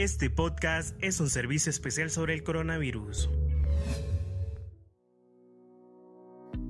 [0.00, 3.28] Este podcast es un servicio especial sobre el coronavirus.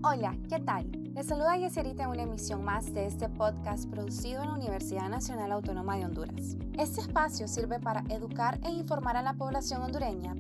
[0.03, 0.91] Hola, ¿qué tal?
[1.15, 5.53] Les saluda Yeserita en una emisión más de este podcast producido en la Universidad Nacional
[5.53, 6.57] Autónoma de Honduras.
[6.77, 10.35] Este espacio sirve para educar e informar a la población hondureña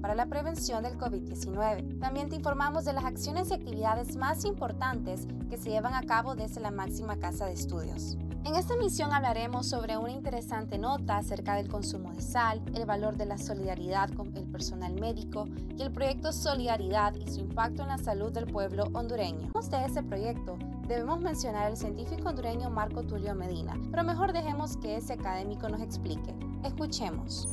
[0.00, 1.98] para la prevención del COVID-19.
[1.98, 6.36] También te informamos de las acciones y actividades más importantes que se llevan a cabo
[6.36, 8.16] desde la máxima casa de estudios.
[8.44, 13.16] En esta emisión hablaremos sobre una interesante nota acerca del consumo de sal, el valor
[13.16, 17.88] de la solidaridad con el personal médico y el proyecto Solidaridad y su impacto en
[17.88, 19.50] la salud del pueblo hondureño.
[19.70, 24.96] De ese proyecto debemos mencionar al científico hondureño Marco Tulio Medina, pero mejor dejemos que
[24.96, 26.34] ese académico nos explique.
[26.64, 27.46] Escuchemos.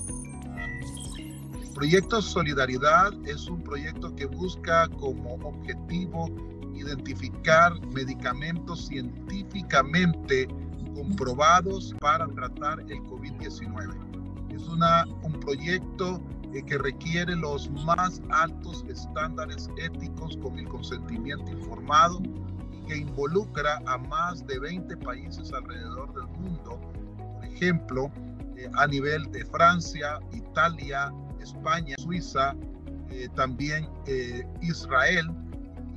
[1.62, 6.30] El proyecto Solidaridad es un proyecto que busca como objetivo
[6.76, 10.48] identificar medicamentos científicamente
[10.96, 14.56] comprobados para tratar el COVID-19.
[14.56, 16.22] Es una, un proyecto
[16.54, 22.22] eh, que requiere los más altos estándares éticos con el consentimiento informado
[22.88, 26.80] que involucra a más de 20 países alrededor del mundo,
[27.18, 28.12] por ejemplo,
[28.56, 31.12] eh, a nivel de Francia, Italia,
[31.42, 32.56] España, Suiza,
[33.10, 33.90] eh, también
[34.62, 35.30] Israel,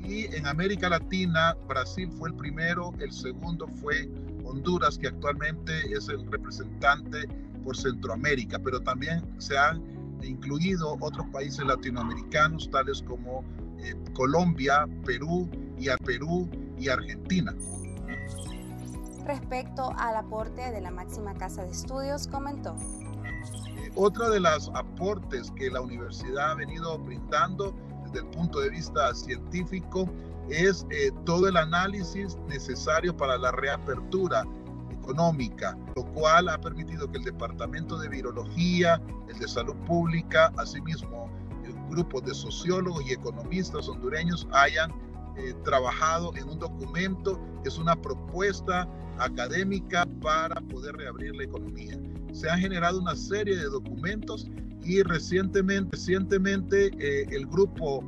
[0.02, 4.08] y en América Latina, Brasil fue el primero, el segundo fue
[4.48, 7.28] Honduras, que actualmente es el representante
[7.64, 9.82] por Centroamérica, pero también se han
[10.22, 13.44] incluido otros países latinoamericanos, tales como
[13.78, 17.54] eh, Colombia, Perú y a Perú y Argentina.
[19.24, 22.74] Respecto al aporte de la máxima casa de estudios, comentó.
[23.76, 28.70] Eh, otra de los aportes que la universidad ha venido brindando desde el punto de
[28.70, 30.08] vista científico
[30.50, 34.44] es eh, todo el análisis necesario para la reapertura
[34.90, 41.28] económica, lo cual ha permitido que el Departamento de Virología, el de Salud Pública, asimismo
[41.88, 44.90] grupos de sociólogos y economistas hondureños hayan
[45.36, 48.88] eh, trabajado en un documento que es una propuesta
[49.18, 51.98] académica para poder reabrir la economía.
[52.32, 54.46] Se han generado una serie de documentos
[54.82, 58.04] y recientemente, recientemente eh, el grupo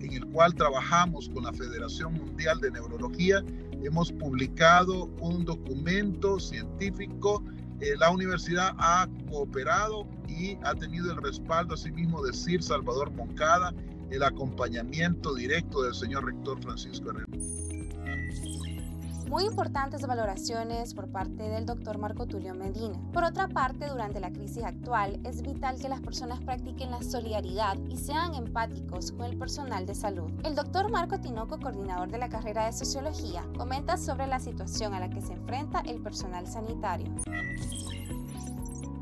[0.00, 3.42] en el cual trabajamos con la Federación Mundial de Neurología,
[3.82, 7.42] hemos publicado un documento científico.
[7.80, 13.74] Eh, la universidad ha cooperado y ha tenido el respaldo asimismo de Sir Salvador Moncada,
[14.10, 17.26] el acompañamiento directo del señor rector Francisco Herrera.
[19.34, 23.00] Muy importantes valoraciones por parte del doctor Marco Tulio Medina.
[23.12, 27.76] Por otra parte, durante la crisis actual es vital que las personas practiquen la solidaridad
[27.90, 30.30] y sean empáticos con el personal de salud.
[30.44, 35.00] El doctor Marco Tinoco, coordinador de la carrera de Sociología, comenta sobre la situación a
[35.00, 37.12] la que se enfrenta el personal sanitario.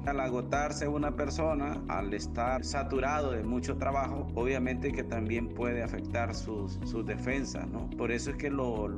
[0.06, 6.34] Al agotarse una persona, al estar saturado de mucho trabajo, obviamente que también puede afectar
[6.34, 7.88] sus, sus defensas, ¿no?
[7.90, 8.91] Por eso es que los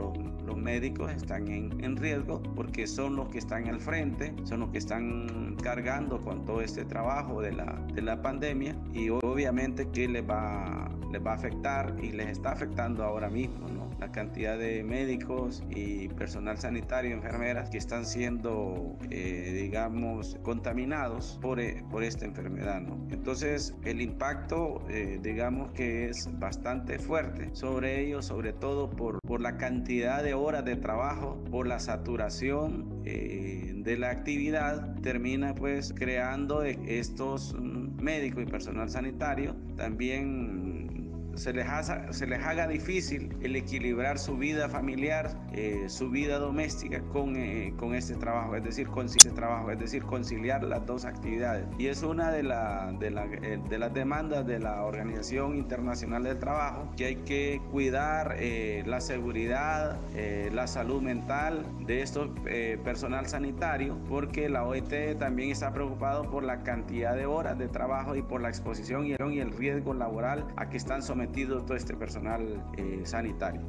[0.56, 4.78] médicos están en, en, riesgo, porque son los que están al frente, son los que
[4.78, 10.28] están cargando con todo este trabajo de la, de la pandemia y obviamente que les
[10.28, 13.83] va, les va a afectar y les está afectando ahora mismo, ¿no?
[13.98, 21.60] La cantidad de médicos y personal sanitario, enfermeras que están siendo, eh, digamos, contaminados por,
[21.60, 22.80] eh, por esta enfermedad.
[22.80, 22.98] ¿no?
[23.10, 29.40] Entonces el impacto eh, digamos que es bastante fuerte sobre ellos, sobre todo por, por
[29.40, 36.62] la cantidad de horas de trabajo, por la saturación de la actividad, termina pues creando
[36.62, 40.73] estos mm, médicos y personal sanitario también
[41.36, 46.38] se les, haga, se les haga difícil el equilibrar su vida familiar, eh, su vida
[46.38, 50.86] doméstica con, eh, con este trabajo, es decir, con este trabajo, es decir, conciliar las
[50.86, 51.66] dos actividades.
[51.78, 56.22] Y es una de, la, de, la, eh, de las demandas de la Organización Internacional
[56.22, 58.36] del Trabajo, que hay que cuidar
[58.86, 59.98] la seguridad,
[60.52, 62.28] la salud mental de estos
[62.84, 68.16] personal sanitario, porque la OIT también está preocupado por la cantidad de horas de trabajo
[68.16, 72.64] y por la exposición y el riesgo laboral a que están sometidos todo este personal
[72.76, 73.62] eh, sanitario.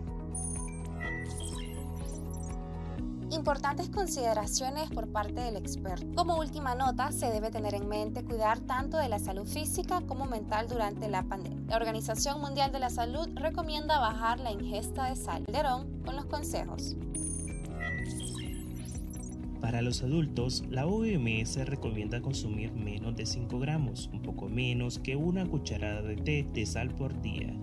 [3.32, 6.08] Importantes consideraciones por parte del experto.
[6.16, 10.26] Como última nota, se debe tener en mente cuidar tanto de la salud física como
[10.26, 11.66] mental durante la pandemia.
[11.68, 15.44] La Organización Mundial de la Salud recomienda bajar la ingesta de sal.
[15.52, 16.96] Derón con los consejos.
[19.62, 25.16] Para los adultos, la OMS recomienda consumir menos de 5 gramos, un poco menos que
[25.16, 27.54] una cucharada de té de sal por día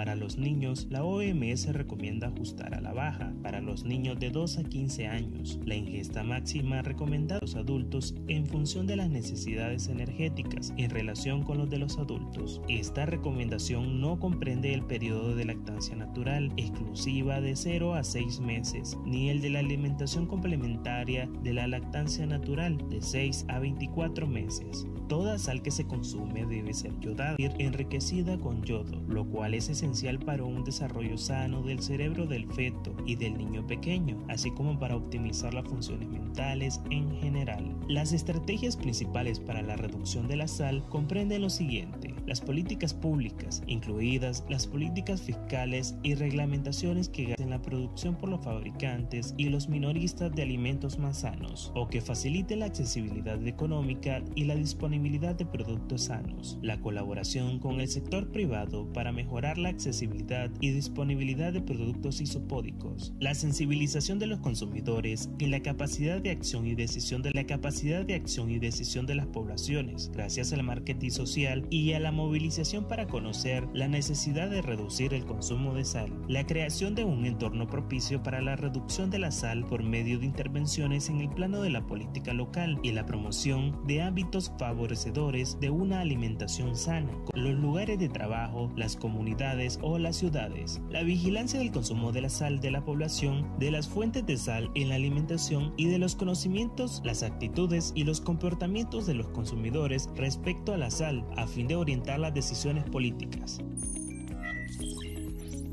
[0.00, 3.34] Para los niños, la OMS recomienda ajustar a la baja.
[3.42, 8.14] Para los niños de 2 a 15 años, la ingesta máxima recomendada a los adultos
[8.26, 12.62] en función de las necesidades energéticas en relación con los de los adultos.
[12.66, 18.96] Esta recomendación no comprende el periodo de lactancia natural exclusiva de 0 a 6 meses,
[19.04, 24.86] ni el de la alimentación complementaria de la lactancia natural de 6 a 24 meses.
[25.08, 29.89] Toda sal que se consume debe ser yodada enriquecida con yodo, lo cual es esencial
[30.24, 34.94] para un desarrollo sano del cerebro del feto y del niño pequeño, así como para
[34.94, 37.76] optimizar las funciones mentales en general.
[37.88, 43.64] Las estrategias principales para la reducción de la sal comprenden lo siguiente, las políticas públicas,
[43.66, 49.68] incluidas las políticas fiscales y reglamentaciones que gasten la producción por los fabricantes y los
[49.68, 55.46] minoristas de alimentos más sanos, o que faciliten la accesibilidad económica y la disponibilidad de
[55.46, 61.62] productos sanos, la colaboración con el sector privado para mejorar la accesibilidad y disponibilidad de
[61.62, 67.30] productos isopódicos, la sensibilización de los consumidores y la capacidad de acción y decisión de
[67.32, 72.00] la capacidad de acción y decisión de las poblaciones, gracias al marketing social y a
[72.00, 77.04] la movilización para conocer la necesidad de reducir el consumo de sal, la creación de
[77.04, 81.30] un entorno propicio para la reducción de la sal por medio de intervenciones en el
[81.30, 87.10] plano de la política local y la promoción de hábitos favorecedores de una alimentación sana,
[87.34, 92.30] los lugares de trabajo, las comunidades o las ciudades, la vigilancia del consumo de la
[92.30, 96.16] sal de la población, de las fuentes de sal en la alimentación y de los
[96.16, 101.68] conocimientos, las actitudes y los comportamientos de los consumidores respecto a la sal a fin
[101.68, 103.60] de orientar las decisiones políticas.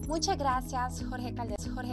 [0.08, 1.36] Muchas gracias Jorge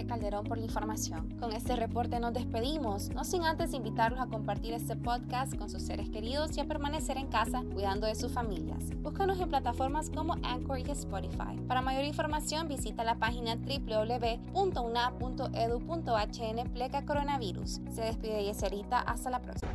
[0.07, 1.37] Calderón, por la información.
[1.41, 5.83] Con este reporte nos despedimos, no sin antes invitarlos a compartir este podcast con sus
[5.83, 8.91] seres queridos y a permanecer en casa cuidando de sus familias.
[9.03, 11.59] Búscanos en plataformas como Anchor y Spotify.
[11.67, 14.55] Para mayor información visita la página www.una.edu.hn
[16.73, 17.81] pleca coronavirus.
[17.91, 19.73] Se despide Yeserita, hasta la próxima.